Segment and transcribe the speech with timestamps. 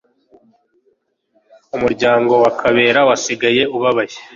[1.75, 4.15] Umuryango wa Kabera wasigaye ubabaye